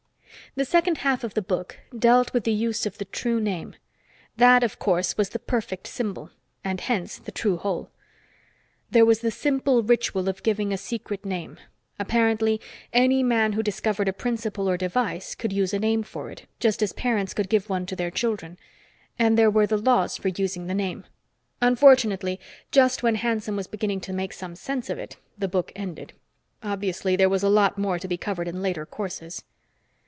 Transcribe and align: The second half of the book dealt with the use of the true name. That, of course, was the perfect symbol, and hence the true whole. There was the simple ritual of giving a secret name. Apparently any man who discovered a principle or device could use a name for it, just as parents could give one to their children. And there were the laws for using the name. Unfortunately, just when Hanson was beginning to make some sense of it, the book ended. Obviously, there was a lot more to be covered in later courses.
The 0.53 0.65
second 0.65 0.97
half 0.97 1.23
of 1.23 1.33
the 1.33 1.41
book 1.41 1.79
dealt 1.97 2.33
with 2.33 2.43
the 2.43 2.51
use 2.51 2.85
of 2.85 2.97
the 2.97 3.05
true 3.05 3.39
name. 3.39 3.77
That, 4.35 4.63
of 4.65 4.79
course, 4.79 5.15
was 5.15 5.29
the 5.29 5.39
perfect 5.39 5.87
symbol, 5.87 6.29
and 6.61 6.81
hence 6.81 7.17
the 7.19 7.31
true 7.31 7.55
whole. 7.55 7.89
There 8.89 9.05
was 9.05 9.19
the 9.21 9.31
simple 9.31 9.81
ritual 9.81 10.27
of 10.27 10.43
giving 10.43 10.73
a 10.73 10.77
secret 10.77 11.23
name. 11.25 11.57
Apparently 11.97 12.59
any 12.91 13.23
man 13.23 13.53
who 13.53 13.63
discovered 13.63 14.09
a 14.09 14.13
principle 14.13 14.69
or 14.69 14.75
device 14.75 15.35
could 15.35 15.53
use 15.53 15.73
a 15.73 15.79
name 15.79 16.03
for 16.03 16.29
it, 16.29 16.47
just 16.59 16.81
as 16.83 16.91
parents 16.91 17.33
could 17.33 17.47
give 17.47 17.69
one 17.69 17.85
to 17.85 17.95
their 17.95 18.11
children. 18.11 18.57
And 19.17 19.37
there 19.37 19.51
were 19.51 19.67
the 19.67 19.77
laws 19.77 20.17
for 20.17 20.27
using 20.27 20.67
the 20.67 20.73
name. 20.73 21.05
Unfortunately, 21.61 22.41
just 22.73 23.03
when 23.03 23.15
Hanson 23.15 23.55
was 23.55 23.67
beginning 23.67 24.01
to 24.01 24.11
make 24.11 24.33
some 24.33 24.57
sense 24.57 24.89
of 24.89 24.99
it, 24.99 25.15
the 25.37 25.47
book 25.47 25.71
ended. 25.77 26.11
Obviously, 26.61 27.15
there 27.15 27.29
was 27.29 27.43
a 27.43 27.47
lot 27.49 27.77
more 27.77 27.97
to 27.97 28.07
be 28.09 28.17
covered 28.17 28.49
in 28.49 28.61
later 28.61 28.85
courses. 28.85 29.45